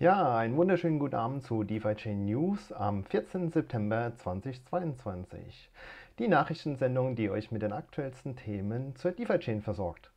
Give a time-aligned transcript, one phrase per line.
[0.00, 3.50] Ja, einen wunderschönen guten Abend zu DeFi Chain News am 14.
[3.50, 5.72] September 2022.
[6.20, 10.12] Die Nachrichtensendung, die euch mit den aktuellsten Themen zur DeFi Chain versorgt.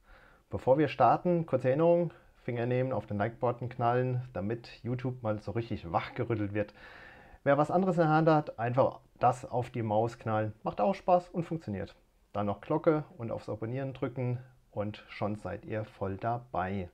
[0.51, 5.49] Bevor wir starten, kurze Erinnerung, Finger nehmen, auf den Like-Button knallen, damit YouTube mal so
[5.49, 6.75] richtig wachgerüttelt wird.
[7.43, 10.53] Wer was anderes in der Hand hat, einfach das auf die Maus knallen.
[10.61, 11.95] Macht auch Spaß und funktioniert.
[12.33, 14.37] Dann noch Glocke und aufs Abonnieren drücken
[14.69, 16.87] und schon seid ihr voll dabei.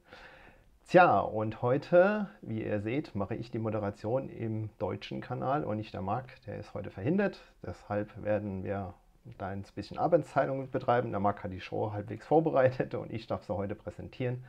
[0.88, 5.94] Tja, und heute, wie ihr seht, mache ich die Moderation im deutschen Kanal und nicht
[5.94, 7.42] der Marc, der ist heute verhindert.
[7.62, 8.94] Deshalb werden wir
[9.38, 11.12] da ein bisschen Arbeitsteilung betreiben.
[11.12, 14.46] Der Marc hat die Show halbwegs vorbereitet und ich darf sie heute präsentieren.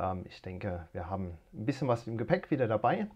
[0.00, 3.06] Ähm, ich denke, wir haben ein bisschen was im Gepäck wieder dabei.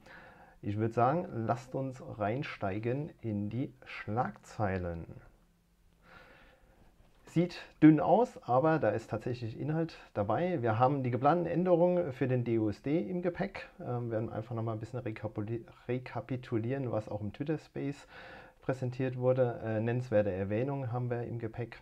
[0.61, 5.07] Ich würde sagen, lasst uns reinsteigen in die Schlagzeilen.
[7.33, 10.61] Sieht dünn aus, aber da ist tatsächlich Inhalt dabei.
[10.61, 13.71] Wir haben die geplanten Änderungen für den DUSD im Gepäck.
[13.81, 14.99] Ähm, werden einfach nochmal ein bisschen
[15.89, 18.07] rekapitulieren, was auch im Twitter Space
[18.61, 19.59] präsentiert wurde.
[19.65, 21.81] Äh, nennenswerte Erwähnungen haben wir im Gepäck.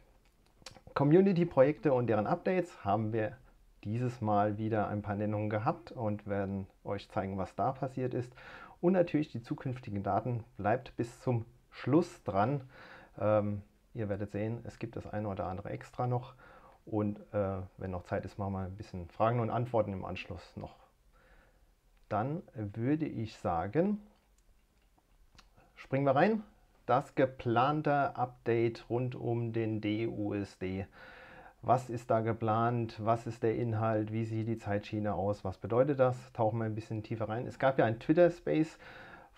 [0.95, 3.37] Community-Projekte und deren Updates haben wir
[3.83, 8.33] dieses Mal wieder ein paar Nennungen gehabt und werden euch zeigen, was da passiert ist.
[8.81, 12.61] Und natürlich die zukünftigen Daten bleibt bis zum Schluss dran.
[13.19, 13.63] Ähm,
[13.95, 16.35] Ihr werdet sehen, es gibt das eine oder andere extra noch.
[16.87, 20.57] Und äh, wenn noch Zeit ist, machen wir ein bisschen Fragen und Antworten im Anschluss
[20.57, 20.77] noch.
[22.09, 24.01] Dann würde ich sagen,
[25.77, 26.43] springen wir rein.
[26.87, 30.87] Das geplante Update rund um den DUSD.
[31.63, 32.97] Was ist da geplant?
[32.99, 34.13] Was ist der Inhalt?
[34.13, 35.45] Wie sieht die Zeitschiene aus?
[35.45, 36.17] Was bedeutet das?
[36.33, 37.47] Tauchen wir ein bisschen tiefer rein.
[37.47, 38.79] Es gab ja ein Twitter-Space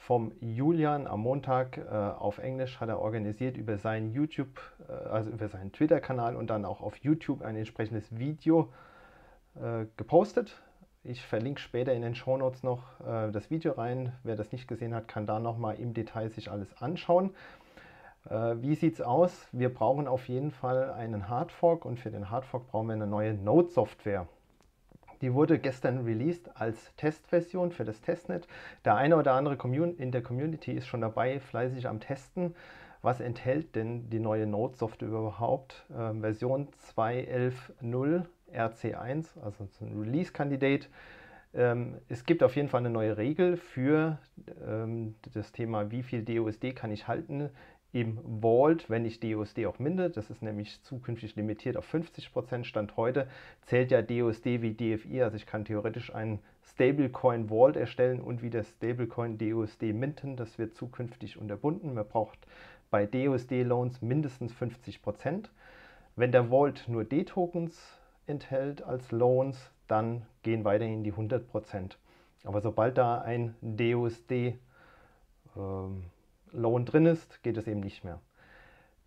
[0.07, 5.31] vom Julian am Montag äh, auf Englisch hat er organisiert über seinen YouTube, äh, also
[5.31, 8.73] über seinen Twitter-Kanal und dann auch auf YouTube ein entsprechendes Video
[9.55, 10.61] äh, gepostet.
[11.05, 14.13] Ich verlinke später in den Shownotes noch äh, das Video rein.
[14.25, 17.31] Wer das nicht gesehen hat, kann da nochmal im Detail sich alles anschauen.
[18.29, 19.47] Äh, wie sieht es aus?
[19.53, 23.35] Wir brauchen auf jeden Fall einen Hardfork und für den Hardfork brauchen wir eine neue
[23.35, 24.27] Node-Software.
[25.23, 28.49] Die wurde gestern released als Testversion für das Testnet.
[28.85, 29.57] Der eine oder andere
[29.97, 32.55] in der Community ist schon dabei, fleißig am Testen.
[33.03, 35.87] Was enthält denn die neue Node-Software überhaupt?
[35.97, 40.89] Ähm, Version 2.11.0 RC1, also ein Release-Kandidat.
[41.55, 44.19] Ähm, es gibt auf jeden Fall eine neue Regel für
[44.67, 47.51] ähm, das Thema, wie viel DOSD kann ich halten
[47.93, 50.09] im Vault, wenn ich DUSD auch minde.
[50.09, 52.65] Das ist nämlich zukünftig limitiert auf 50%.
[52.65, 53.29] Stand heute
[53.63, 55.23] zählt ja DUSD wie DFI.
[55.23, 60.37] Also ich kann theoretisch einen Stablecoin Vault erstellen und wieder Stablecoin DUSD minten.
[60.37, 61.93] Das wird zukünftig unterbunden.
[61.93, 62.39] Man braucht
[62.91, 65.49] bei DUSD Loans mindestens 50%.
[66.17, 71.97] Wenn der Vault nur D-Tokens enthält als Loans, dann gehen weiterhin die 100%.
[72.45, 74.59] Aber sobald da ein DUSD
[75.57, 76.05] ähm,
[76.53, 78.21] Loan drin ist, geht es eben nicht mehr.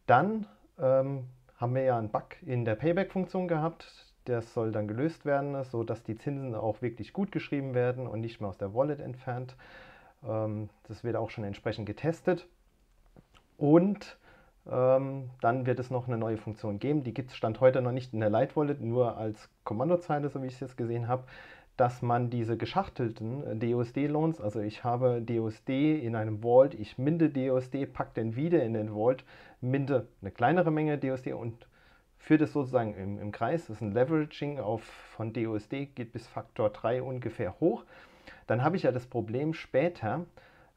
[0.07, 0.47] Dann
[0.79, 1.25] ähm,
[1.57, 4.13] haben wir ja einen Bug in der Payback-Funktion gehabt.
[4.25, 8.41] Das soll dann gelöst werden, sodass die Zinsen auch wirklich gut geschrieben werden und nicht
[8.41, 9.55] mehr aus der Wallet entfernt.
[10.27, 12.47] Ähm, das wird auch schon entsprechend getestet.
[13.57, 14.17] Und
[14.69, 17.03] ähm, dann wird es noch eine neue Funktion geben.
[17.03, 20.41] Die gibt es Stand heute noch nicht in der Light Wallet, nur als Kommandozeile, so
[20.41, 21.23] wie ich es jetzt gesehen habe
[21.77, 27.85] dass man diese geschachtelten DUSD-Loans, also ich habe DUSD in einem Vault, ich minde DUSD,
[27.85, 29.25] packe den wieder in den Vault,
[29.61, 31.67] minde eine kleinere Menge DUSD und
[32.17, 33.67] führe das sozusagen im, im Kreis.
[33.67, 37.83] Das ist ein Leveraging auf, von DUSD, geht bis Faktor 3 ungefähr hoch.
[38.47, 40.25] Dann habe ich ja das Problem später,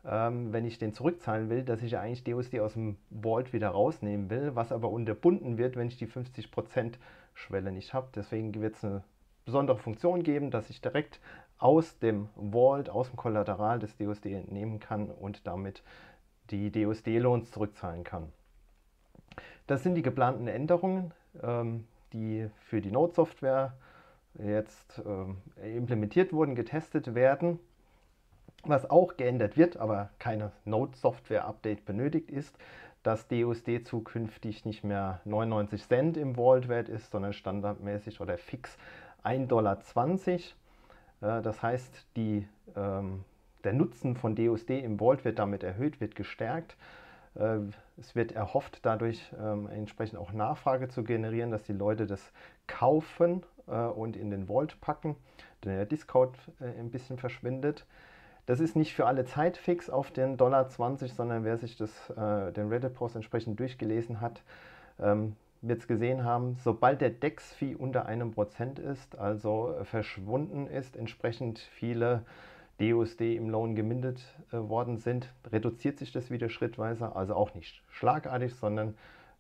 [0.04, 3.68] ähm, wenn ich den zurückzahlen will, dass ich ja eigentlich DUSD aus dem Vault wieder
[3.68, 6.94] rausnehmen will, was aber unterbunden wird, wenn ich die 50%
[7.34, 8.08] Schwelle nicht habe.
[8.14, 9.04] Deswegen wird es eine
[9.48, 11.20] besondere Funktion geben, dass ich direkt
[11.58, 15.82] aus dem Vault, aus dem Kollateral des DUSD entnehmen kann und damit
[16.50, 18.30] die DUSD-Loans zurückzahlen kann.
[19.66, 21.12] Das sind die geplanten Änderungen,
[21.42, 23.72] ähm, die für die Node-Software
[24.38, 27.58] jetzt ähm, implementiert wurden, getestet werden.
[28.64, 32.54] Was auch geändert wird, aber keine Node-Software-Update benötigt, ist,
[33.02, 38.76] dass DUSD zukünftig nicht mehr 99 Cent im Vault wert ist, sondern standardmäßig oder fix
[39.28, 39.78] 1,20 Dollar.
[41.20, 42.46] Äh, das heißt, die,
[42.76, 43.24] ähm,
[43.64, 46.76] der Nutzen von DUSD im Vault wird damit erhöht, wird gestärkt.
[47.34, 47.58] Äh,
[47.98, 52.32] es wird erhofft, dadurch ähm, entsprechend auch Nachfrage zu generieren, dass die Leute das
[52.66, 55.16] kaufen äh, und in den Vault packen,
[55.64, 57.86] denn der Discount ein bisschen verschwindet.
[58.46, 61.90] Das ist nicht für alle Zeit fix auf den Dollar 20, sondern wer sich das,
[62.16, 64.42] den Reddit-Post entsprechend durchgelesen hat,
[64.98, 71.58] ähm, es gesehen haben, sobald der DEX-Fee unter einem Prozent ist, also verschwunden ist, entsprechend
[71.58, 72.24] viele
[72.80, 74.22] DUSD im Loan gemindet
[74.52, 78.94] äh, worden sind, reduziert sich das wieder schrittweise, also auch nicht schlagartig, sondern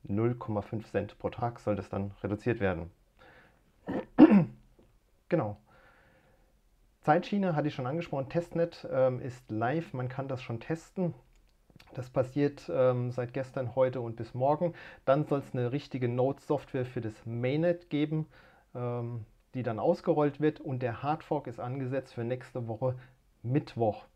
[0.08, 2.90] 0,5 Cent pro Tag soll das dann reduziert werden.
[5.28, 5.56] genau.
[7.02, 8.28] Zeitschiene hatte ich schon angesprochen.
[8.28, 11.14] Testnet ähm, ist live, man kann das schon testen.
[11.94, 14.74] Das passiert ähm, seit gestern, heute und bis morgen.
[15.04, 18.26] Dann soll es eine richtige Node-Software für das Mainnet geben,
[18.74, 20.60] ähm, die dann ausgerollt wird.
[20.60, 22.94] Und der Hardfork ist angesetzt für nächste Woche
[23.42, 24.06] Mittwoch.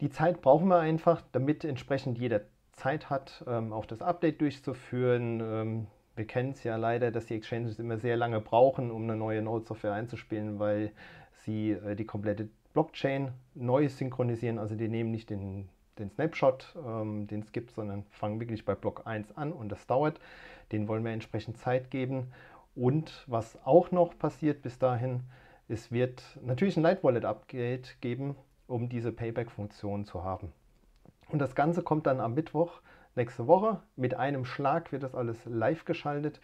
[0.00, 2.42] Die Zeit brauchen wir einfach, damit entsprechend jeder
[2.72, 5.40] Zeit hat, ähm, auch das Update durchzuführen.
[5.40, 9.16] Ähm, wir kennen es ja leider, dass die Exchanges immer sehr lange brauchen, um eine
[9.16, 10.92] neue Node-Software einzuspielen, weil
[11.32, 14.58] sie äh, die komplette Blockchain neu synchronisieren.
[14.58, 18.74] Also die nehmen nicht den, den Snapshot, ähm, den es gibt, sondern fangen wirklich bei
[18.74, 20.20] Block 1 an und das dauert.
[20.72, 22.32] Den wollen wir entsprechend Zeit geben.
[22.74, 25.22] Und was auch noch passiert bis dahin,
[25.68, 30.52] es wird natürlich ein Light Wallet Update geben, um diese Payback-Funktion zu haben.
[31.28, 32.80] Und das Ganze kommt dann am Mittwoch
[33.16, 33.80] nächste Woche.
[33.96, 36.40] Mit einem Schlag wird das alles live geschaltet.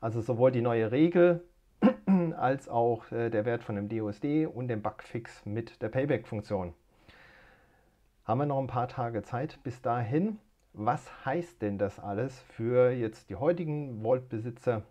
[0.00, 1.42] Also sowohl die neue Regel
[2.36, 6.74] als auch äh, der Wert von dem DOSD und dem Bugfix mit der Payback-Funktion.
[8.26, 10.40] Haben wir noch ein paar Tage Zeit bis dahin.
[10.72, 14.82] Was heißt denn das alles für jetzt die heutigen Vault-Besitzer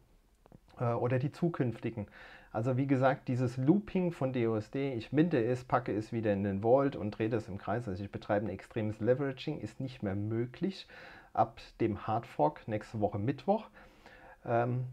[0.79, 2.07] äh, oder die zukünftigen?
[2.53, 6.61] Also wie gesagt, dieses Looping von DOSD, ich minte es, packe es wieder in den
[6.61, 10.15] Vault und drehe das im Kreis, also ich betreibe ein extremes Leveraging, ist nicht mehr
[10.15, 10.87] möglich
[11.33, 13.67] ab dem Hardfork nächste Woche Mittwoch.
[14.45, 14.85] Ähm,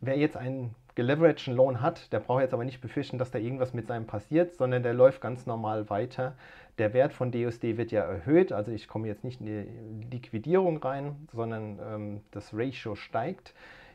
[0.00, 3.72] wer jetzt einen geleveragten Loan hat, der braucht jetzt aber nicht befürchten, dass da irgendwas
[3.72, 6.34] mit seinem passiert, sondern der läuft ganz normal weiter.
[6.78, 10.78] Der Wert von DOSD wird ja erhöht, also ich komme jetzt nicht in die Liquidierung
[10.78, 13.54] rein, sondern ähm, das Ratio steigt.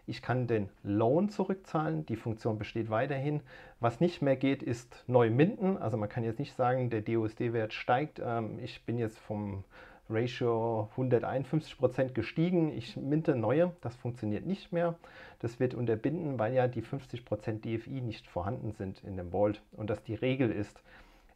[0.10, 3.42] Ich kann den Loan zurückzahlen, die Funktion besteht weiterhin.
[3.82, 5.78] Was nicht mehr geht, ist neu minden.
[5.78, 8.22] Also man kann jetzt nicht sagen, der DOSD-Wert steigt.
[8.24, 9.66] Ähm, ich bin jetzt vom
[10.10, 12.70] Ratio 151% gestiegen.
[12.70, 14.96] Ich minte neue, das funktioniert nicht mehr.
[15.40, 19.90] Das wird unterbinden, weil ja die 50% DFI nicht vorhanden sind in dem Vault und
[19.90, 20.82] das die Regel ist.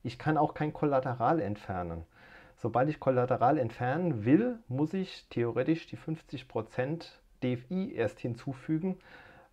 [0.03, 2.03] Ich kann auch kein Kollateral entfernen.
[2.57, 7.05] Sobald ich Kollateral entfernen will, muss ich theoretisch die 50%
[7.43, 8.97] DFI erst hinzufügen.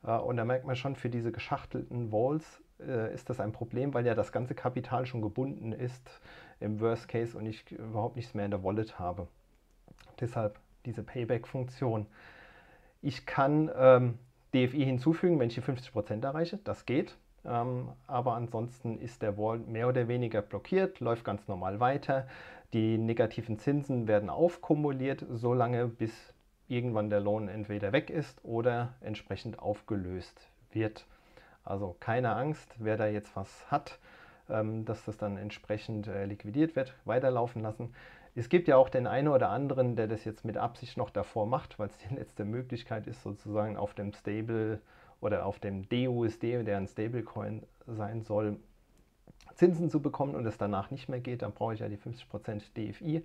[0.05, 3.95] Äh, und da merkt man schon, für diese geschachtelten Walls äh, ist das ein Problem,
[3.95, 6.21] weil ja das ganze Kapital schon gebunden ist
[6.61, 9.29] im Worst Case und ich überhaupt nichts mehr in der Wallet habe.
[10.21, 12.07] Deshalb diese Payback-Funktion.
[13.03, 14.19] Ich kann ähm,
[14.55, 17.17] DFI hinzufügen, wenn ich die 50% erreiche, das geht.
[17.45, 22.27] Ähm, aber ansonsten ist der Wall mehr oder weniger blockiert, läuft ganz normal weiter.
[22.73, 26.35] Die negativen Zinsen werden aufkumuliert, solange bis
[26.67, 31.07] irgendwann der Lohn entweder weg ist oder entsprechend aufgelöst wird.
[31.65, 33.99] Also keine Angst, wer da jetzt was hat,
[34.49, 37.95] dass das dann entsprechend äh, liquidiert wird, weiterlaufen lassen.
[38.35, 41.47] Es gibt ja auch den einen oder anderen, der das jetzt mit Absicht noch davor
[41.47, 44.81] macht, weil es die letzte Möglichkeit ist, sozusagen auf dem Stable
[45.21, 48.57] oder auf dem DUSD, der ein Stablecoin sein soll,
[49.55, 51.43] Zinsen zu bekommen und es danach nicht mehr geht.
[51.43, 53.25] Dann brauche ich ja die 50% DFI.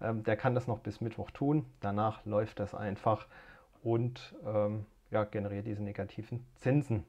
[0.00, 1.66] Ähm, der kann das noch bis Mittwoch tun.
[1.80, 3.26] Danach läuft das einfach
[3.82, 7.04] und ähm, ja, generiert diese negativen Zinsen.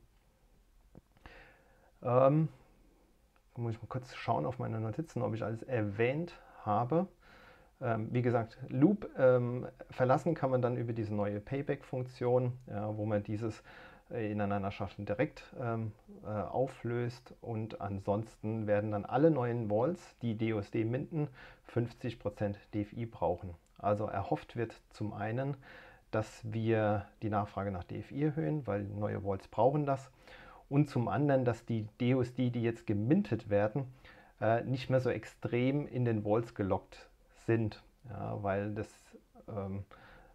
[2.04, 2.50] Ähm,
[3.58, 6.34] muss ich mal kurz schauen auf meine Notizen, ob ich alles erwähnt
[6.64, 7.08] habe.
[7.82, 13.06] Ähm, wie gesagt, Loop ähm, verlassen kann man dann über diese neue Payback-Funktion, ja, wo
[13.06, 13.62] man dieses
[14.12, 15.92] äh, ineinander schaffen direkt ähm,
[16.24, 21.28] äh, auflöst und ansonsten werden dann alle neuen Walls, die DOSD minden,
[21.74, 23.54] 50% DFI brauchen.
[23.78, 25.56] Also erhofft wird zum einen,
[26.10, 30.10] dass wir die Nachfrage nach DFI erhöhen, weil neue Walls brauchen das
[30.70, 33.86] und zum anderen, dass die DOSD, die jetzt gemintet werden,
[34.42, 37.10] äh, nicht mehr so extrem in den Walls gelockt
[37.46, 38.88] sind, ja, weil das
[39.48, 39.84] ähm,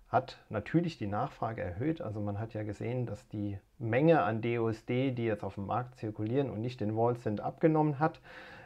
[0.08, 2.02] hat natürlich die Nachfrage erhöht.
[2.02, 5.96] Also man hat ja gesehen, dass die Menge an DOSD, die jetzt auf dem Markt
[5.96, 8.20] zirkulieren und nicht in Walls sind, abgenommen hat.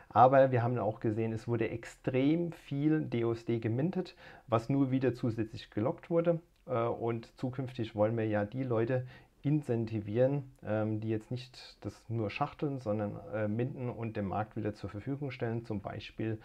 [0.08, 5.70] Aber wir haben auch gesehen, es wurde extrem viel DOSD gemintet, was nur wieder zusätzlich
[5.70, 6.40] gelockt wurde.
[6.66, 9.06] Äh, und zukünftig wollen wir ja die Leute
[9.46, 14.74] incentivieren, ähm, die jetzt nicht das nur schachteln, sondern äh, minden und dem Markt wieder
[14.74, 16.40] zur Verfügung stellen, zum Beispiel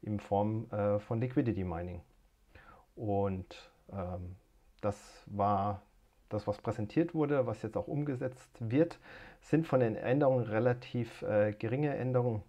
[0.00, 2.00] in Form äh, von Liquidity Mining.
[2.94, 4.36] Und ähm,
[4.80, 4.96] das
[5.26, 5.82] war
[6.30, 8.98] das, was präsentiert wurde, was jetzt auch umgesetzt wird,
[9.42, 12.42] sind von den Änderungen relativ äh, geringe Änderungen.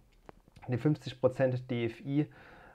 [0.68, 2.28] Die 50% DFI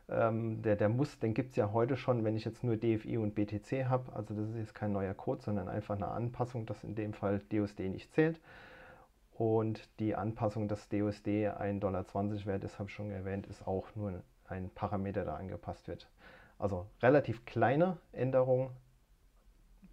[0.10, 3.18] ähm, der, der muss, den gibt es ja heute schon, wenn ich jetzt nur DFI
[3.18, 4.14] und BTC habe.
[4.14, 7.40] Also das ist jetzt kein neuer Code, sondern einfach eine Anpassung, dass in dem Fall
[7.52, 8.40] DOSD nicht zählt.
[9.36, 12.06] Und die Anpassung des DUSD 1,20 Dollar
[12.46, 16.08] Wert, das habe ich schon erwähnt, ist auch nur ein Parameter, der angepasst wird.
[16.60, 18.70] Also relativ kleine Änderung,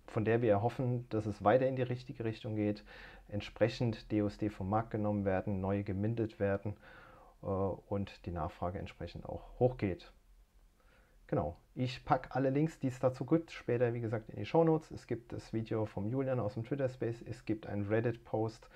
[0.09, 2.85] von der wir erhoffen, dass es weiter in die richtige Richtung geht,
[3.29, 6.75] entsprechend DUSD vom Markt genommen werden, neue gemindet werden
[7.41, 10.13] und die Nachfrage entsprechend auch hochgeht.
[11.27, 14.65] Genau, ich packe alle Links, die es dazu gibt, später wie gesagt in die Show
[14.65, 14.91] Notes.
[14.91, 18.69] Es gibt das Video vom Julian aus dem Twitter Space, es gibt einen Reddit-Post.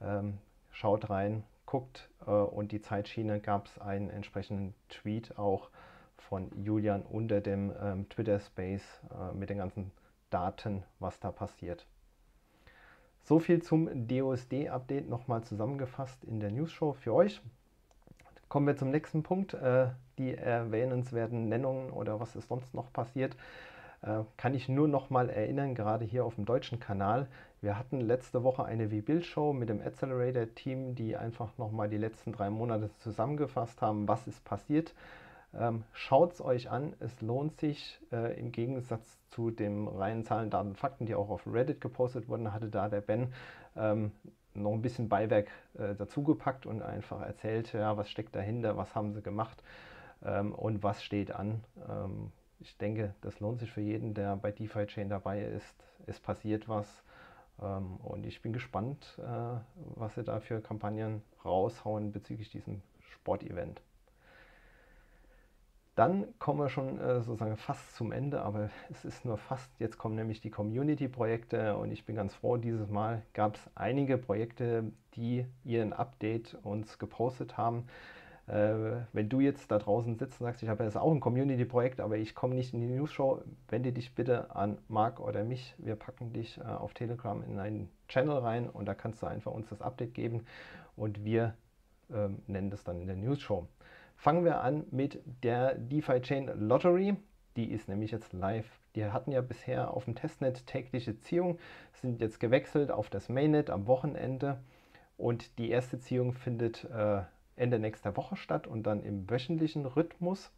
[0.00, 0.38] Ähm,
[0.70, 5.70] schaut rein, guckt äh, und die Zeitschiene gab es einen entsprechenden Tweet auch
[6.16, 9.90] von Julian unter dem ähm, Twitter Space äh, mit den ganzen
[10.30, 11.86] Daten, was da passiert.
[13.22, 17.42] So viel zum DOSD-Update nochmal zusammengefasst in der News Show für euch.
[18.50, 23.36] Kommen wir zum nächsten Punkt, äh, die erwähnenswerten Nennungen oder was ist sonst noch passiert.
[24.02, 27.28] Äh, kann ich nur noch mal erinnern, gerade hier auf dem deutschen Kanal.
[27.60, 32.32] Wir hatten letzte Woche eine V-Build-Show mit dem Accelerator-Team, die einfach noch mal die letzten
[32.32, 34.94] drei Monate zusammengefasst haben, was ist passiert.
[35.54, 40.50] Ähm, Schaut es euch an, es lohnt sich äh, im Gegensatz zu den reinen Zahlen,
[40.50, 43.32] Daten, Fakten, die auch auf Reddit gepostet wurden, hatte da der Ben
[43.76, 44.10] ähm,
[44.54, 49.12] noch ein bisschen Beiwerk äh, dazugepackt und einfach erzählt, ja, was steckt dahinter, was haben
[49.12, 49.62] sie gemacht
[50.24, 51.64] ähm, und was steht an.
[51.88, 55.74] Ähm, ich denke, das lohnt sich für jeden, der bei DeFi Chain dabei ist.
[56.06, 57.02] Es passiert was
[57.60, 59.58] ähm, und ich bin gespannt, äh,
[59.96, 63.80] was sie da für Kampagnen raushauen bezüglich diesem Sportevent.
[66.00, 69.70] Dann kommen wir schon äh, sozusagen fast zum Ende, aber es ist nur fast.
[69.78, 74.16] Jetzt kommen nämlich die Community-Projekte und ich bin ganz froh, dieses Mal gab es einige
[74.16, 77.84] Projekte, die ihren Update uns gepostet haben.
[78.46, 82.00] Äh, wenn du jetzt da draußen sitzt und sagst, ich habe jetzt auch ein Community-Projekt,
[82.00, 85.74] aber ich komme nicht in die News-Show, wende dich bitte an Marc oder mich.
[85.76, 89.52] Wir packen dich äh, auf Telegram in einen Channel rein und da kannst du einfach
[89.52, 90.46] uns das Update geben
[90.96, 91.52] und wir
[92.10, 93.66] ähm, nennen das dann in der News-Show.
[94.20, 97.16] Fangen wir an mit der DeFi Chain Lottery.
[97.56, 98.68] Die ist nämlich jetzt live.
[98.94, 101.58] Die hatten ja bisher auf dem Testnet tägliche Ziehung,
[101.94, 104.60] sind jetzt gewechselt auf das Mainnet am Wochenende.
[105.16, 107.22] Und die erste Ziehung findet äh,
[107.56, 110.52] Ende nächster Woche statt und dann im wöchentlichen Rhythmus.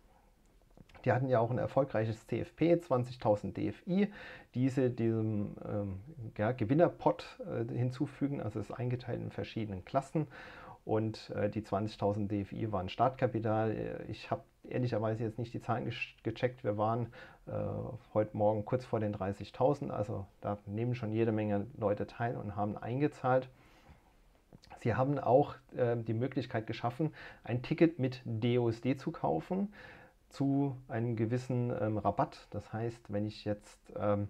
[1.05, 4.09] Die hatten ja auch ein erfolgreiches CFP, 20.000 DFI,
[4.57, 6.01] diese diesem ähm,
[6.37, 10.27] ja, Gewinnerpot äh, hinzufügen, also ist eingeteilt in verschiedenen Klassen
[10.85, 14.05] und äh, die 20.000 DFI waren Startkapital.
[14.09, 16.65] Ich habe ehrlicherweise jetzt nicht die Zahlen gecheckt.
[16.65, 17.07] Wir waren
[17.47, 17.53] äh,
[18.15, 22.57] heute Morgen kurz vor den 30.000, also da nehmen schon jede Menge Leute teil und
[22.57, 23.49] haben eingezahlt.
[24.81, 29.73] Sie haben auch äh, die Möglichkeit geschaffen, ein Ticket mit DOSD zu kaufen
[30.29, 32.47] zu einem gewissen ähm, Rabatt.
[32.51, 34.29] Das heißt, wenn ich jetzt ähm,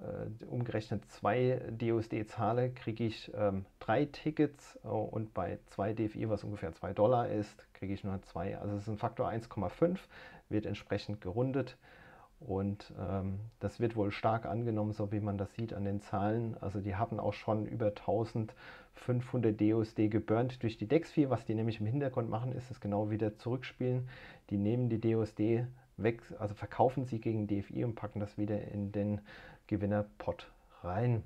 [0.00, 6.28] äh, umgerechnet zwei DUSD zahle, kriege ich ähm, drei Tickets äh, und bei zwei DFI,
[6.28, 8.58] was ungefähr 2 Dollar ist, kriege ich nur zwei.
[8.58, 9.98] Also es ist ein Faktor 1,5,
[10.48, 11.76] wird entsprechend gerundet
[12.40, 16.56] und ähm, das wird wohl stark angenommen, so wie man das sieht an den Zahlen.
[16.60, 21.28] Also die haben auch schon über 1500 DUSD geburnt durch die DEX-Fee.
[21.28, 24.08] Was die nämlich im Hintergrund machen, ist es genau wieder zurückspielen.
[24.48, 25.66] Die nehmen die DUSD
[26.02, 29.20] weg, also verkaufen sie gegen DFI und packen das wieder in den
[29.66, 30.50] Gewinnerpot
[30.82, 31.22] rein.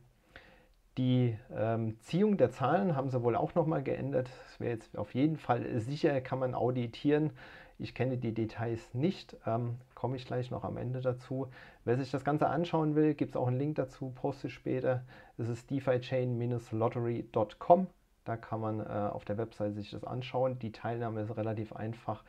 [0.97, 4.31] Die ähm, Ziehung der Zahlen haben sie wohl auch nochmal geändert.
[4.45, 7.33] Das wäre jetzt auf jeden Fall sicher, kann man auditieren.
[7.78, 11.49] Ich kenne die Details nicht, ähm, komme ich gleich noch am Ende dazu.
[11.85, 15.02] Wer sich das Ganze anschauen will, gibt es auch einen Link dazu, poste später.
[15.37, 17.88] Das ist defichain-lottery.com.
[18.25, 20.61] Da kann man äh, auf der Website sich das anschauen.
[20.61, 22.23] Die Teilnahme ist relativ einfach.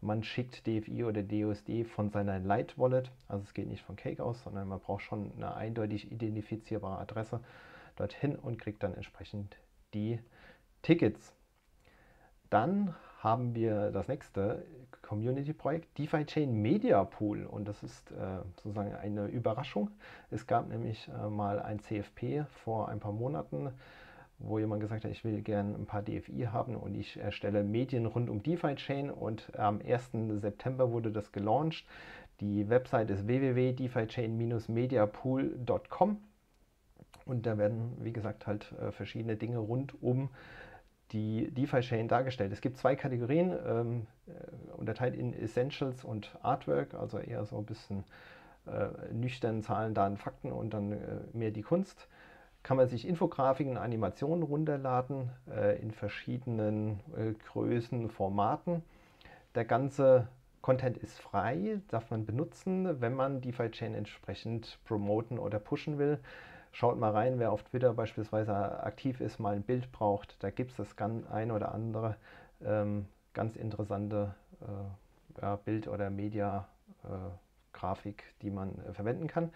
[0.00, 4.22] Man schickt DFI oder DUSD von seiner Light Wallet, also es geht nicht von Cake
[4.22, 7.40] aus, sondern man braucht schon eine eindeutig identifizierbare Adresse
[7.96, 9.56] dorthin und kriegt dann entsprechend
[9.92, 10.18] die
[10.82, 11.34] Tickets.
[12.48, 14.64] Dann haben wir das nächste
[15.02, 17.44] Community-Projekt, DeFi Chain Media Pool.
[17.44, 19.90] Und das ist äh, sozusagen eine Überraschung.
[20.30, 23.70] Es gab nämlich äh, mal ein CFP vor ein paar Monaten
[24.40, 28.06] wo jemand gesagt hat, ich will gerne ein paar DFI haben und ich erstelle Medien
[28.06, 30.12] rund um DeFi Chain und am 1.
[30.40, 31.84] September wurde das gelauncht.
[32.40, 36.16] Die Website ist www.defichain-mediapool.com
[37.26, 40.30] und da werden, wie gesagt, halt äh, verschiedene Dinge rund um
[41.12, 42.52] die DeFi-Chain dargestellt.
[42.52, 44.32] Es gibt zwei Kategorien, ähm, äh,
[44.76, 48.04] unterteilt in Essentials und Artwork, also eher so ein bisschen
[48.66, 50.98] äh, nüchtern Zahlen, Daten, Fakten und dann äh,
[51.32, 52.08] mehr die Kunst
[52.62, 58.82] kann man sich Infografiken, Animationen runterladen äh, in verschiedenen äh, Größen, Formaten.
[59.54, 60.28] Der ganze
[60.62, 66.18] Content ist frei, darf man benutzen, wenn man DeFi Chain entsprechend promoten oder pushen will.
[66.72, 70.36] Schaut mal rein, wer auf Twitter beispielsweise aktiv ist, mal ein Bild braucht.
[70.40, 70.94] Da gibt es das
[71.30, 72.16] ein oder andere
[72.64, 79.50] ähm, ganz interessante äh, ja, Bild- oder Media-Grafik, äh, die man äh, verwenden kann.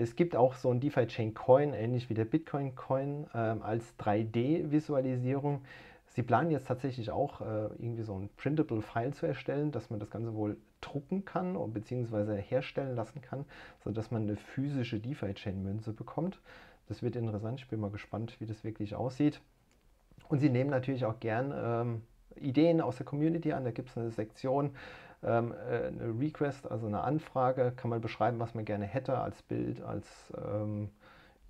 [0.00, 5.62] Es gibt auch so ein DeFi-Chain Coin, ähnlich wie der Bitcoin Coin, ähm, als 3D-Visualisierung.
[6.06, 9.98] Sie planen jetzt tatsächlich auch äh, irgendwie so ein printable File zu erstellen, dass man
[9.98, 12.40] das Ganze wohl drucken kann bzw.
[12.40, 13.44] herstellen lassen kann,
[13.82, 16.40] sodass man eine physische DeFi-Chain-Münze bekommt.
[16.86, 17.58] Das wird interessant.
[17.60, 19.40] Ich bin mal gespannt, wie das wirklich aussieht.
[20.28, 22.02] Und sie nehmen natürlich auch gern ähm,
[22.36, 23.64] Ideen aus der Community an.
[23.64, 24.70] Da gibt es eine Sektion,
[25.22, 27.72] ähm, äh, eine Request, also eine Anfrage.
[27.76, 30.90] Kann man beschreiben, was man gerne hätte als Bild, als ähm,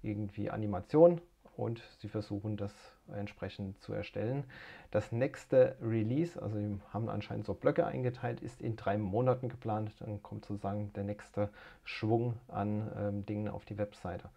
[0.02, 1.20] irgendwie Animation.
[1.56, 2.72] Und sie versuchen das
[3.12, 4.44] entsprechend zu erstellen.
[4.92, 9.92] Das nächste Release, also wir haben anscheinend so Blöcke eingeteilt, ist in drei Monaten geplant.
[9.98, 11.50] Dann kommt sozusagen der nächste
[11.82, 14.28] Schwung an ähm, Dingen auf die Webseite.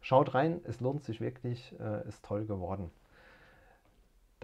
[0.00, 2.90] Schaut rein, es lohnt sich wirklich, äh, ist toll geworden.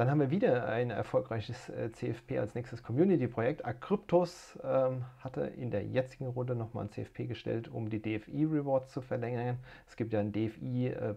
[0.00, 3.66] Dann haben wir wieder ein erfolgreiches äh, CFP als nächstes Community-Projekt.
[3.66, 9.02] Acryptos ähm, hatte in der jetzigen Runde nochmal ein CFP gestellt, um die DFI-Rewards zu
[9.02, 9.58] verlängern.
[9.86, 11.14] Es gibt ja einen DFI äh,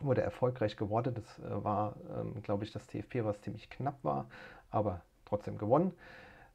[0.00, 1.14] wurde erfolgreich geworden.
[1.14, 4.26] Das äh, war, ähm, glaube ich, das TFP, was ziemlich knapp war,
[4.72, 5.92] aber trotzdem gewonnen.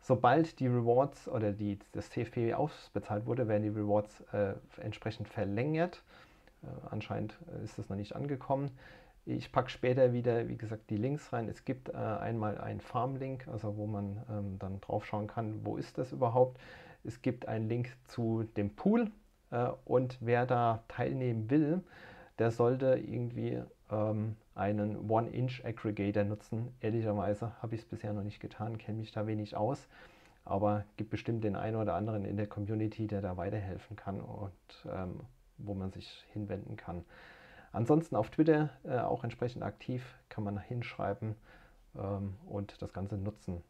[0.02, 6.04] Sobald die Rewards oder die, das TFP ausbezahlt wurde, werden die Rewards äh, entsprechend verlängert.
[6.64, 8.72] Äh, anscheinend ist das noch nicht angekommen.
[9.30, 11.50] Ich packe später wieder, wie gesagt, die Links rein.
[11.50, 15.78] Es gibt äh, einmal einen Farm-Link, also wo man ähm, dann drauf schauen kann, wo
[15.78, 16.60] ist das überhaupt.
[17.04, 19.12] Es gibt einen Link zu dem Pool
[19.52, 21.84] äh, und wer da teilnehmen will,
[22.40, 26.74] der sollte irgendwie ähm, einen One-Inch-Aggregator nutzen.
[26.82, 29.88] Ehrlicherweise habe ich es bisher noch nicht getan, kenne mich da wenig aus,
[30.44, 34.52] aber gibt bestimmt den einen oder anderen in der Community, der da weiterhelfen kann und
[34.92, 35.20] ähm,
[35.60, 37.06] wo man sich hinwenden kann.
[37.72, 41.36] Ansonsten auf Twitter äh, auch entsprechend aktiv, kann man hinschreiben
[41.96, 43.64] ähm, und das Ganze nutzen.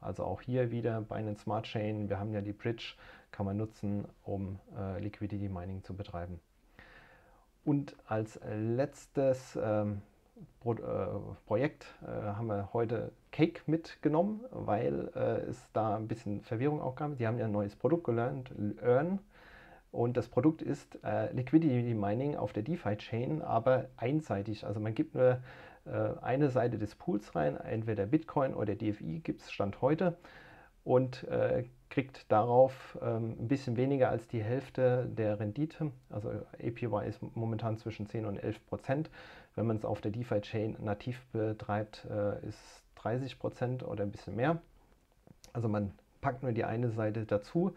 [0.00, 2.94] Also auch hier wieder bei einem Smart Chain, wir haben ja die Bridge,
[3.30, 6.40] kann man nutzen, um äh, Liquidity Mining zu betreiben.
[7.64, 10.00] Und als letztes ähm,
[10.60, 16.40] Pro, äh, Projekt äh, haben wir heute Cake mitgenommen, weil äh, es da ein bisschen
[16.40, 17.18] Verwirrung auch gab.
[17.18, 18.50] Die haben ja ein neues Produkt gelernt,
[18.82, 19.18] Earn.
[19.92, 24.64] Und das Produkt ist äh, Liquidity Mining auf der DeFi-Chain, aber einseitig.
[24.64, 25.40] Also man gibt nur
[25.84, 25.90] äh,
[26.22, 30.16] eine Seite des Pools rein, entweder Bitcoin oder DFI gibt es Stand heute.
[30.84, 35.90] Und äh, kriegt darauf ähm, ein bisschen weniger als die Hälfte der Rendite.
[36.08, 39.10] Also APY ist momentan zwischen 10 und 11 Prozent.
[39.56, 44.36] Wenn man es auf der DeFi-Chain nativ betreibt, äh, ist 30 Prozent oder ein bisschen
[44.36, 44.62] mehr.
[45.52, 47.74] Also man packt nur die eine Seite dazu.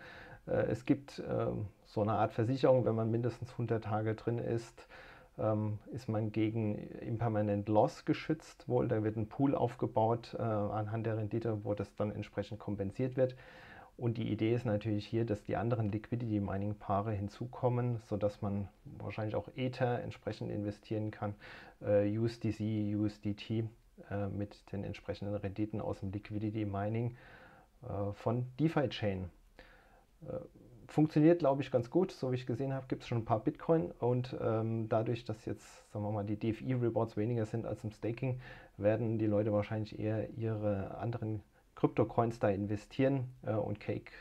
[0.47, 1.47] Äh, es gibt äh,
[1.86, 4.88] so eine Art Versicherung, wenn man mindestens 100 Tage drin ist,
[5.38, 8.67] ähm, ist man gegen Impermanent Loss geschützt.
[8.67, 13.17] Wohl, da wird ein Pool aufgebaut äh, anhand der Rendite, wo das dann entsprechend kompensiert
[13.17, 13.36] wird.
[13.95, 18.67] Und die Idee ist natürlich hier, dass die anderen Liquidity Mining Paare hinzukommen, sodass man
[18.86, 21.36] wahrscheinlich auch Ether entsprechend investieren kann,
[21.79, 23.65] äh, USDC, USDT
[24.36, 27.15] mit den entsprechenden Renditen aus dem Liquidity Mining
[28.13, 29.29] von DeFi Chain.
[30.88, 32.12] Funktioniert, glaube ich, ganz gut.
[32.12, 35.45] So wie ich gesehen habe, gibt es schon ein paar Bitcoin und ähm, dadurch, dass
[35.45, 38.39] jetzt, sagen wir mal, die DFI-Rewards weniger sind als im Staking,
[38.77, 41.41] werden die Leute wahrscheinlich eher ihre anderen
[41.75, 44.12] Krypto-Coins da investieren äh, und Cake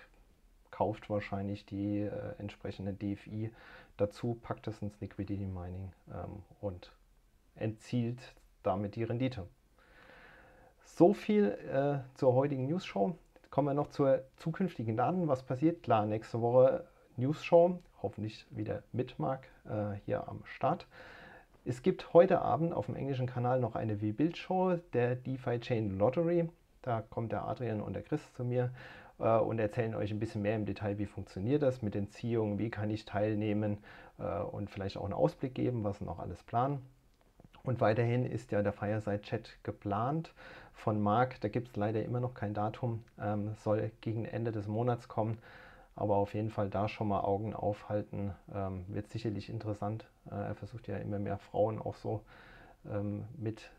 [0.70, 3.52] kauft wahrscheinlich die äh, entsprechende DFI
[3.96, 6.90] dazu, packt es ins Liquidity Mining ähm, und
[7.54, 9.46] entzielt damit die Rendite.
[10.84, 13.16] So viel äh, zur heutigen News Show.
[13.52, 15.28] Kommen wir noch zur zukünftigen Daten.
[15.28, 15.82] Was passiert?
[15.82, 16.86] Klar, nächste Woche
[17.18, 20.86] News Show, hoffentlich wieder mit Marc äh, hier am Start.
[21.66, 26.48] Es gibt heute Abend auf dem englischen Kanal noch eine W-Bild-Show der DeFi Chain Lottery.
[26.80, 28.70] Da kommt der Adrian und der Chris zu mir
[29.18, 32.58] äh, und erzählen euch ein bisschen mehr im Detail, wie funktioniert das mit den Ziehungen,
[32.58, 33.84] wie kann ich teilnehmen
[34.18, 36.80] äh, und vielleicht auch einen Ausblick geben, was noch alles planen.
[37.64, 40.32] Und weiterhin ist ja der Fireside-Chat geplant
[40.72, 41.40] von Marc.
[41.40, 43.04] Da gibt es leider immer noch kein Datum.
[43.20, 45.38] Ähm, soll gegen Ende des Monats kommen.
[45.94, 48.34] Aber auf jeden Fall da schon mal Augen aufhalten.
[48.54, 50.06] Ähm, wird sicherlich interessant.
[50.30, 52.22] Äh, er versucht ja immer mehr Frauen auch so
[52.90, 53.70] ähm, mit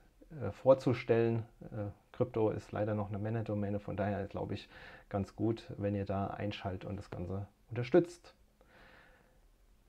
[0.42, 1.44] äh, vorzustellen.
[1.72, 4.70] Äh, Krypto ist leider noch eine Männerdomäne, von daher glaube ich
[5.10, 8.36] ganz gut, wenn ihr da einschaltet und das Ganze unterstützt.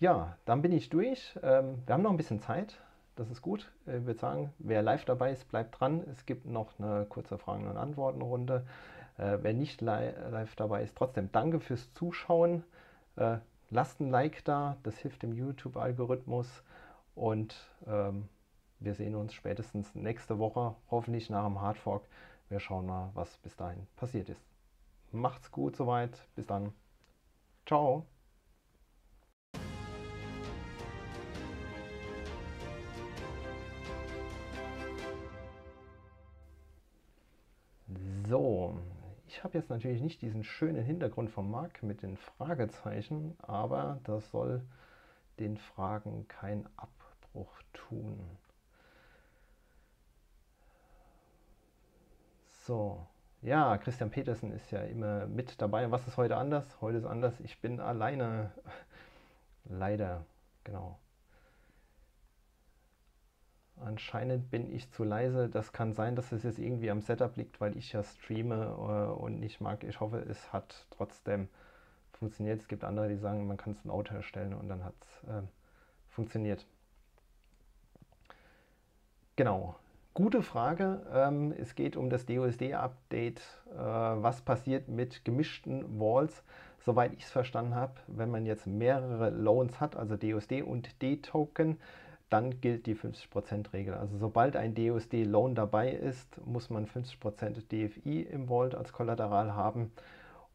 [0.01, 1.39] Ja, dann bin ich durch.
[1.43, 2.81] Ähm, wir haben noch ein bisschen Zeit.
[3.17, 3.73] Das ist gut.
[3.87, 6.03] Äh, ich würde sagen, wer live dabei ist, bleibt dran.
[6.11, 8.67] Es gibt noch eine kurze Fragen- und Antwortenrunde.
[9.17, 12.65] Wer nicht live dabei ist, trotzdem danke fürs Zuschauen.
[13.71, 16.65] lasst ein Like da, das hilft dem YouTube-Algorithmus
[17.15, 17.55] und
[17.87, 18.29] ähm,
[18.81, 22.07] wir sehen uns spätestens nächste Woche, hoffentlich nach dem Hardfork.
[22.49, 24.43] Wir schauen mal, was bis dahin passiert ist.
[25.13, 26.27] Macht's gut soweit.
[26.35, 26.73] Bis dann.
[27.67, 28.05] Ciao.
[39.45, 44.63] Habe jetzt natürlich nicht diesen schönen Hintergrund vom Marc mit den Fragezeichen, aber das soll
[45.39, 48.19] den Fragen keinen Abbruch tun.
[52.67, 53.07] So,
[53.43, 55.91] ja, Christian Petersen ist ja immer mit dabei.
[55.91, 56.81] Was ist heute anders?
[56.81, 57.39] Heute ist anders.
[57.41, 58.53] Ich bin alleine.
[59.67, 60.25] Leider,
[60.65, 60.99] genau.
[63.81, 65.49] Anscheinend bin ich zu leise.
[65.49, 69.21] Das kann sein, dass es jetzt irgendwie am Setup liegt, weil ich ja streame äh,
[69.21, 69.85] und nicht mag.
[69.85, 71.49] Ich hoffe, es hat trotzdem
[72.13, 72.61] funktioniert.
[72.61, 75.43] Es gibt andere, die sagen, man kann es laut erstellen und dann hat es äh,
[76.09, 76.67] funktioniert.
[79.37, 79.77] Genau.
[80.15, 81.05] Gute Frage.
[81.13, 83.41] Ähm, es geht um das DOSD-Update.
[83.73, 86.45] Äh, was passiert mit gemischten Walls?
[86.79, 91.81] Soweit ich es verstanden habe, wenn man jetzt mehrere Loans hat, also DOSD und D-Token,
[92.31, 93.95] dann gilt die 50%-Regel.
[93.95, 99.93] Also sobald ein DOSD-Loan dabei ist, muss man 50% DFI im Vault als Kollateral haben.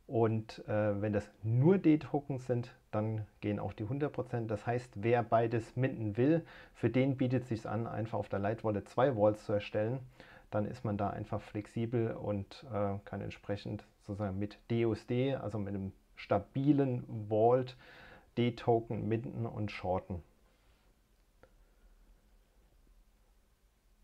[0.07, 4.47] Und äh, wenn das nur D-Tokens sind, dann gehen auch die 100%.
[4.47, 8.39] Das heißt, wer beides minden will, für den bietet es sich an, einfach auf der
[8.39, 9.99] Lightwallet zwei Vaults zu erstellen.
[10.49, 15.75] Dann ist man da einfach flexibel und äh, kann entsprechend sozusagen mit DUSD, also mit
[15.75, 17.77] einem stabilen Vault,
[18.37, 20.23] D-Token minden und shorten.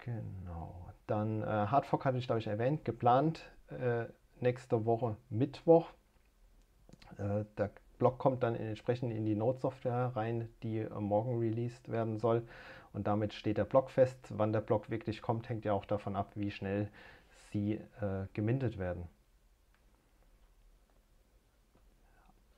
[0.06, 0.86] Genau.
[1.08, 4.06] Dann äh, Hardfork hatte ich, glaube ich, erwähnt, geplant äh,
[4.40, 5.90] nächste Woche Mittwoch.
[7.18, 12.20] Äh, der Block kommt dann entsprechend in die Node-Software rein, die äh, morgen released werden
[12.20, 12.48] soll.
[12.94, 14.18] Und damit steht der Block fest.
[14.30, 16.90] Wann der Block wirklich kommt, hängt ja auch davon ab, wie schnell
[17.52, 19.08] sie äh, gemintet werden.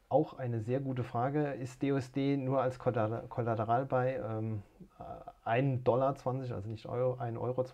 [0.10, 1.52] Auch eine sehr gute Frage.
[1.54, 4.64] Ist DOSD nur als Kollateral bei ähm,
[5.46, 6.16] 1,20 Dollar,
[6.56, 7.66] also nicht Euro, 1,20 Euro,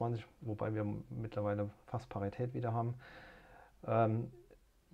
[0.42, 2.96] wobei wir mittlerweile fast Parität wieder haben?
[3.86, 4.32] Ähm,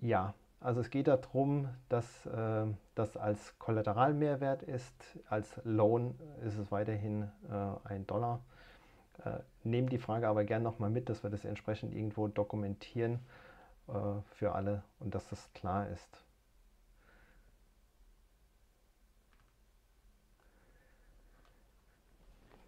[0.02, 5.18] ja, also es geht darum, dass äh, das als Kollateralmehrwert ist.
[5.30, 8.40] Als Loan ist es weiterhin äh, ein Dollar.
[9.24, 13.20] Äh, nehmen die Frage aber gerne nochmal mit, dass wir das entsprechend irgendwo dokumentieren
[13.88, 13.92] äh,
[14.34, 16.22] für alle und dass das klar ist.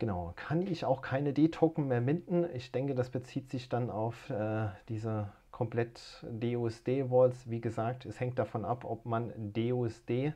[0.02, 2.44] Genau, kann ich auch keine D-Token mehr minden.
[2.56, 7.48] Ich denke, das bezieht sich dann auf äh, diese komplett DUSD-Walls.
[7.48, 10.32] Wie gesagt, es hängt davon ab, ob man DUSD äh,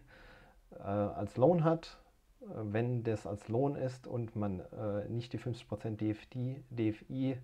[0.78, 1.98] als Lohn hat.
[2.38, 7.36] Wenn das als Lohn ist und man äh, nicht die 50% DFD, DFI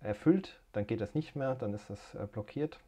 [0.00, 2.80] erfüllt, dann geht das nicht mehr, dann ist das äh, blockiert.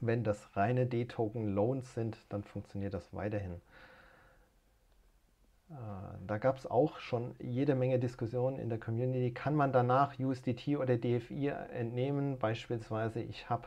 [0.00, 3.60] Wenn das reine D-Token Loans sind, dann funktioniert das weiterhin.
[5.70, 5.74] Äh,
[6.26, 9.32] da gab es auch schon jede Menge Diskussionen in der Community.
[9.32, 12.38] Kann man danach USDT oder DFI entnehmen?
[12.38, 13.66] Beispielsweise, ich habe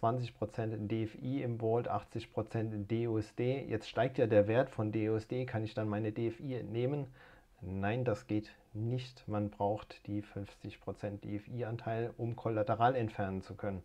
[0.00, 3.68] 20% DFI im Vault, 80% DUSD.
[3.68, 5.46] Jetzt steigt ja der Wert von DUSD.
[5.46, 7.06] Kann ich dann meine DFI entnehmen?
[7.60, 9.26] Nein, das geht nicht.
[9.28, 13.82] Man braucht die 50% DFI-Anteil, um Kollateral entfernen zu können.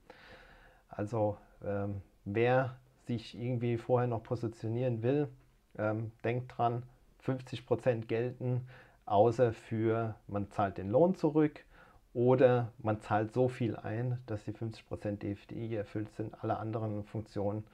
[0.89, 5.30] Also ähm, wer sich irgendwie vorher noch positionieren will,
[5.78, 6.84] ähm, denkt dran,
[7.25, 8.67] 50% gelten,
[9.05, 11.65] außer für man zahlt den Lohn zurück
[12.13, 16.43] oder man zahlt so viel ein, dass die 50% DFDI erfüllt sind.
[16.43, 17.65] Alle anderen Funktionen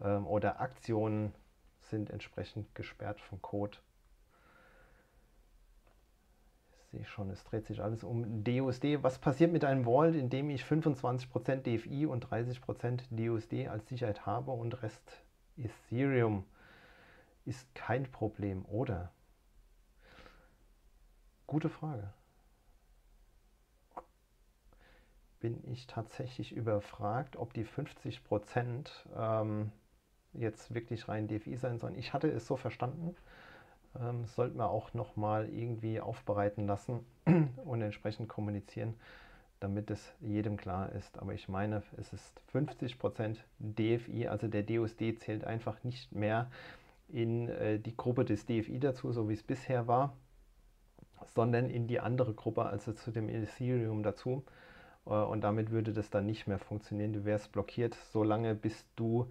[0.00, 1.32] ähm, oder Aktionen
[1.80, 3.78] sind entsprechend gesperrt vom Code.
[6.76, 9.02] Ich sehe schon, es dreht sich alles um DUSD.
[9.02, 14.26] Was passiert mit einem Vault, in dem ich 25% DFI und 30% DUSD als Sicherheit
[14.26, 15.24] habe und Rest
[15.56, 16.44] Ethereum?
[17.44, 19.12] Ist kein Problem, oder?
[21.46, 22.12] Gute Frage.
[25.40, 29.72] Bin ich tatsächlich überfragt, ob die 50% ähm,
[30.32, 31.96] jetzt wirklich rein DFI sein sollen.
[31.96, 33.14] Ich hatte es so verstanden.
[34.00, 37.06] Ähm, sollten wir auch nochmal irgendwie aufbereiten lassen
[37.64, 38.94] und entsprechend kommunizieren,
[39.60, 41.18] damit es jedem klar ist.
[41.18, 46.50] Aber ich meine, es ist 50% DFI, also der DUSD zählt einfach nicht mehr
[47.08, 50.16] in äh, die Gruppe des DFI dazu, so wie es bisher war,
[51.34, 54.44] sondern in die andere Gruppe, also zu dem Ethereum dazu.
[55.06, 57.12] Äh, und damit würde das dann nicht mehr funktionieren.
[57.12, 59.30] Du wärst blockiert, solange bis du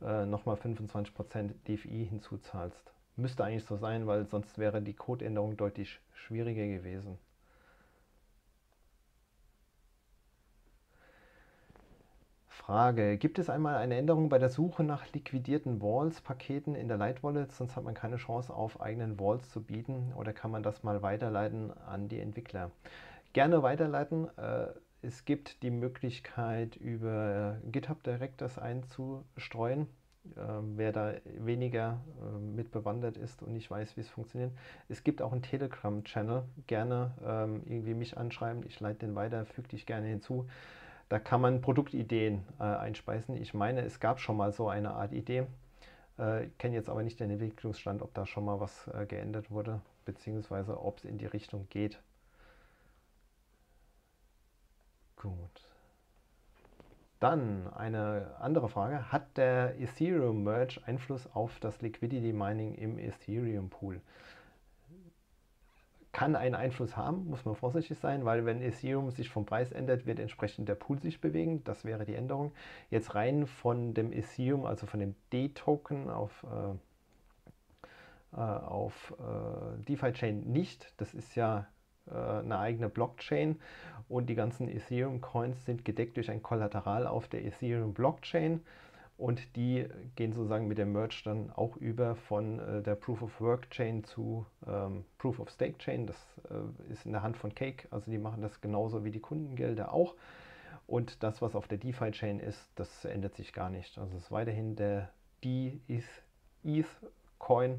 [0.00, 2.92] äh, nochmal 25% DFI hinzuzahlst.
[3.16, 7.18] Müsste eigentlich so sein, weil sonst wäre die Codeänderung deutlich schwieriger gewesen.
[12.52, 17.22] Frage, gibt es einmal eine Änderung bei der Suche nach liquidierten Walls-Paketen in der Light
[17.22, 20.82] Wallet, sonst hat man keine Chance auf eigenen Walls zu bieten oder kann man das
[20.82, 22.70] mal weiterleiten an die Entwickler?
[23.32, 24.28] Gerne weiterleiten.
[24.36, 24.66] Äh,
[25.00, 29.88] es gibt die Möglichkeit über GitHub direkt das einzustreuen.
[30.36, 34.52] Ähm, wer da weniger ähm, mit bewandert ist und nicht weiß, wie es funktioniert.
[34.88, 36.44] Es gibt auch einen Telegram-Channel.
[36.66, 38.62] Gerne ähm, irgendwie mich anschreiben.
[38.66, 40.46] Ich leite den weiter, füge dich gerne hinzu.
[41.12, 43.36] Da kann man Produktideen äh, einspeisen.
[43.36, 45.46] Ich meine, es gab schon mal so eine Art Idee.
[46.16, 49.82] Äh, kenne jetzt aber nicht den Entwicklungsstand, ob da schon mal was äh, geändert wurde,
[50.06, 52.00] beziehungsweise ob es in die Richtung geht.
[55.16, 55.68] Gut.
[57.20, 59.12] Dann eine andere Frage.
[59.12, 64.00] Hat der Ethereum Merge Einfluss auf das Liquidity Mining im Ethereum Pool?
[66.12, 70.04] Kann einen Einfluss haben, muss man vorsichtig sein, weil wenn Ethereum sich vom Preis ändert,
[70.04, 71.64] wird entsprechend der Pool sich bewegen.
[71.64, 72.52] Das wäre die Änderung.
[72.90, 80.52] Jetzt rein von dem Ethereum, also von dem D-Token auf, äh, äh auf äh, DeFi-Chain
[80.52, 80.92] nicht.
[80.98, 81.66] Das ist ja
[82.06, 83.58] äh, eine eigene Blockchain
[84.08, 88.60] und die ganzen Ethereum-Coins sind gedeckt durch ein Kollateral auf der Ethereum-Blockchain
[89.22, 93.40] und die gehen sozusagen mit dem Merge dann auch über von äh, der Proof of
[93.40, 96.08] Work Chain zu ähm, Proof of Stake Chain.
[96.08, 96.16] Das
[96.50, 99.92] äh, ist in der Hand von Cake, also die machen das genauso wie die Kundengelder
[99.92, 100.16] auch.
[100.88, 103.96] Und das, was auf der DeFi Chain ist, das ändert sich gar nicht.
[103.96, 105.12] Also es ist weiterhin der
[105.44, 106.88] D-ETH
[107.38, 107.78] Coin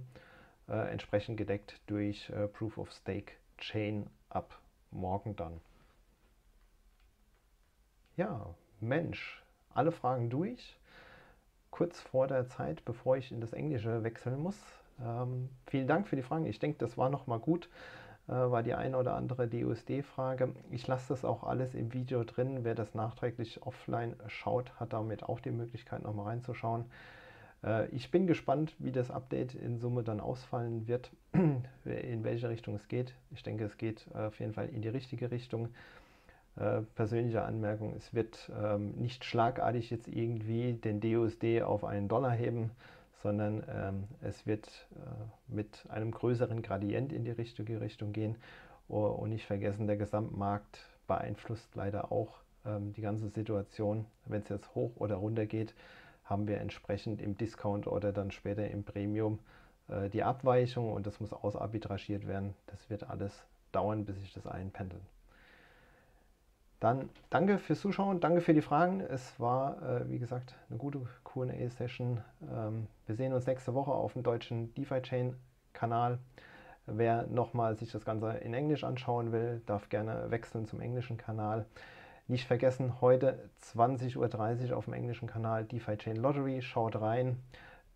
[0.69, 4.57] äh, entsprechend gedeckt durch äh, Proof of Stake Chain ab
[4.91, 5.59] morgen dann.
[8.15, 10.77] Ja, Mensch, alle Fragen durch.
[11.73, 14.55] Kurz vor der Zeit, bevor ich in das Englische wechseln muss.
[15.03, 16.45] Ähm, vielen Dank für die Fragen.
[16.45, 17.67] Ich denke, das war nochmal gut.
[18.27, 20.53] Äh, war die eine oder andere DUSD-Frage.
[20.69, 22.59] Ich lasse das auch alles im Video drin.
[22.61, 26.85] Wer das nachträglich offline schaut, hat damit auch die Möglichkeit, nochmal reinzuschauen.
[27.63, 32.75] Äh, ich bin gespannt, wie das Update in Summe dann ausfallen wird, in welche Richtung
[32.75, 33.15] es geht.
[33.31, 35.69] Ich denke, es geht äh, auf jeden Fall in die richtige Richtung.
[36.55, 42.31] Äh, persönliche Anmerkung, es wird ähm, nicht schlagartig jetzt irgendwie den DUSD auf einen Dollar
[42.31, 42.71] heben,
[43.23, 44.87] sondern ähm, es wird
[45.47, 48.35] mit einem größeren Gradient in die richtige Richtung gehen.
[48.87, 54.75] und nicht vergessen, der Gesamtmarkt beeinflusst leider auch ähm, die ganze Situation, wenn es jetzt
[54.75, 55.73] hoch oder runter geht
[56.23, 59.39] haben wir entsprechend im Discount oder dann später im Premium
[59.87, 62.53] äh, die Abweichung und das muss ausarbitragiert werden.
[62.67, 65.01] Das wird alles dauern, bis sich das einpendelt.
[66.83, 68.99] Dann danke fürs Zuschauen, danke für die Fragen.
[68.99, 72.19] Es war, äh, wie gesagt, eine gute QA-Session.
[72.53, 76.19] Ähm, wir sehen uns nächste Woche auf dem deutschen DeFi-Chain-Kanal.
[76.85, 81.65] Wer nochmal sich das Ganze in Englisch anschauen will, darf gerne wechseln zum englischen Kanal.
[82.27, 86.61] Nicht vergessen, heute 20.30 Uhr auf dem englischen Kanal DeFi Chain Lottery.
[86.61, 87.39] Schaut rein.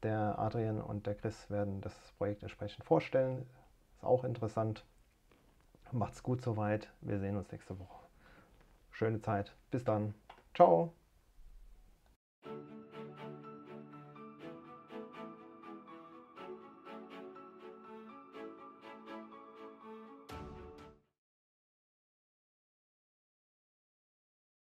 [0.02, 3.46] Der Adrian und der Chris werden das Projekt entsprechend vorstellen.
[3.98, 4.86] Ist auch interessant.
[5.92, 6.88] Macht's gut soweit.
[7.02, 8.07] Wir sehen uns nächste Woche.
[8.98, 9.54] Schöne Zeit.
[9.70, 10.16] Bis dann.
[10.56, 10.92] Ciao.